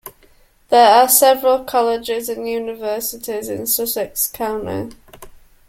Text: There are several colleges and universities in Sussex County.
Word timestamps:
There 0.69 0.89
are 0.89 1.07
several 1.07 1.63
colleges 1.63 2.27
and 2.27 2.49
universities 2.49 3.49
in 3.49 3.67
Sussex 3.67 4.27
County. 4.29 4.95